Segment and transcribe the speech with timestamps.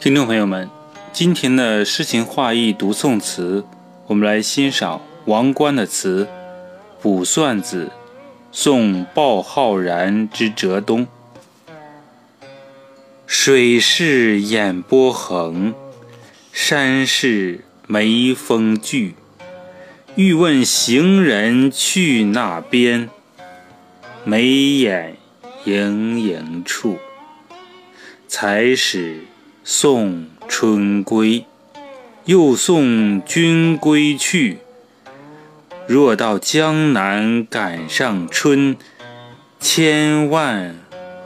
[0.00, 0.70] 听众朋友们，
[1.12, 3.64] 今天的诗情画意读宋词，
[4.06, 6.28] 我们来欣赏王观的词
[7.02, 7.86] 《卜算子·
[8.52, 11.04] 送鲍浩然之浙东》。
[13.26, 15.74] 水是眼波横，
[16.52, 19.16] 山是眉峰聚。
[20.14, 23.10] 欲问行人去那边，
[24.22, 25.16] 眉眼
[25.64, 26.98] 盈盈处。
[28.28, 29.22] 才始
[29.70, 31.44] 送春归，
[32.24, 34.60] 又送君归去。
[35.86, 38.78] 若到江南赶上春，
[39.60, 40.74] 千万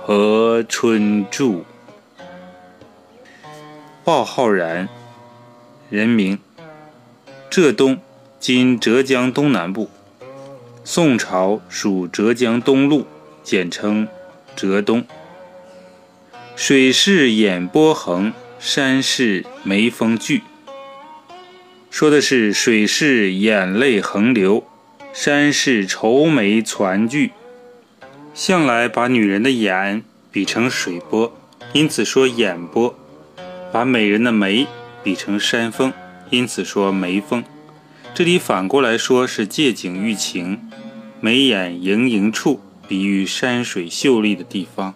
[0.00, 1.64] 和春住。
[4.02, 4.88] 鲍浩然，
[5.88, 6.40] 人名，
[7.48, 8.00] 浙东
[8.40, 9.88] （今浙江东南部），
[10.82, 13.06] 宋朝属浙江东路，
[13.44, 14.08] 简称
[14.56, 15.04] 浙东。
[16.54, 18.32] 水是眼波横，
[18.64, 20.42] 山是眉峰聚。
[21.90, 24.64] 说的是水是眼泪横流，
[25.12, 27.32] 山是愁眉攒聚。
[28.32, 31.36] 向来把女人的眼比成水波，
[31.72, 32.94] 因此说眼波；
[33.72, 34.68] 把美人的眉
[35.02, 35.92] 比成山峰，
[36.30, 37.42] 因此说眉峰。
[38.14, 40.70] 这里反过来说是借景喻情，
[41.20, 44.94] 眉眼盈盈处，比喻山水秀丽的地方，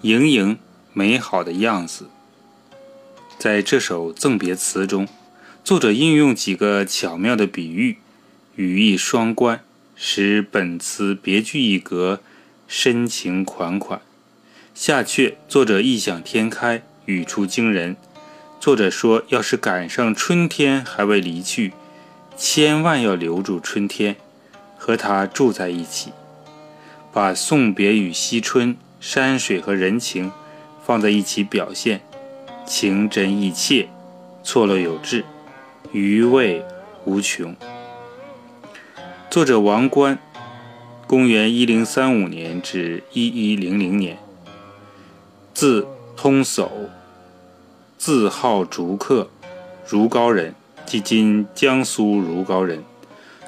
[0.00, 0.56] 盈盈。
[0.94, 2.08] 美好的样子，
[3.38, 5.06] 在这首赠别词中，
[5.62, 7.98] 作者应用几个巧妙的比喻，
[8.54, 9.60] 语意双关，
[9.94, 12.20] 使本词别具一格，
[12.66, 14.00] 深情款款。
[14.74, 17.96] 下阙作者异想天开，语出惊人。
[18.58, 21.74] 作者说，要是赶上春天还未离去，
[22.38, 24.16] 千万要留住春天，
[24.78, 26.12] 和他住在一起，
[27.12, 30.32] 把送别与惜春、山水和人情。
[30.86, 32.00] 放在一起表现，
[32.66, 33.88] 情真意切，
[34.42, 35.24] 错落有致，
[35.92, 36.64] 余味
[37.04, 37.54] 无穷。
[39.30, 40.18] 作者王观，
[41.06, 44.18] 公元一零三五年至一一零零年，
[45.54, 46.68] 字通叟，
[47.96, 49.30] 字号竹客，
[49.86, 50.54] 如皋人，
[50.84, 52.82] 即今江苏如皋人。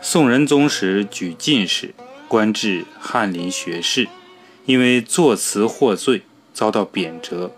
[0.01, 1.93] 宋仁宗时举进士，
[2.29, 4.09] 官至翰林学士，
[4.65, 6.23] 因为作词获罪。
[6.55, 7.53] 遭到贬谪，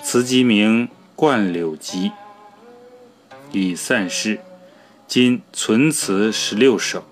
[0.00, 0.86] 词集名
[1.16, 2.10] 《冠柳集》，
[3.52, 4.40] 已散失，
[5.06, 7.04] 今存词十六首。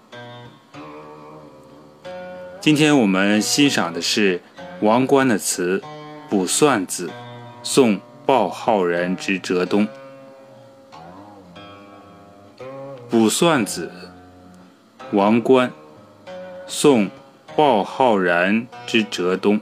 [2.60, 4.41] 今天我们欣赏的是
[4.80, 5.78] 王观的词
[6.30, 7.08] 《卜算子·
[7.62, 9.86] 送鲍浩然之浙东》。
[13.10, 13.91] 卜算子，
[15.12, 15.70] 王观，
[16.66, 17.10] 送
[17.54, 19.60] 鲍浩然之浙东。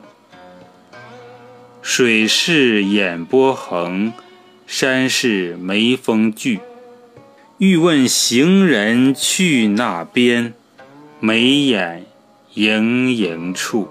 [1.87, 4.11] 水是眼波横，
[4.67, 6.61] 山是眉峰聚。
[7.59, 10.55] 欲问行人去那边，
[11.21, 12.07] 眉眼
[12.55, 13.91] 盈盈处。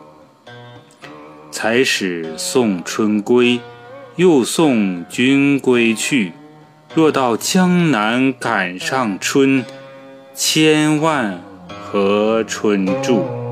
[1.51, 3.59] 才始送春归，
[4.15, 6.31] 又送君归去。
[6.95, 9.63] 若到江南赶上春，
[10.33, 13.42] 千万和春住。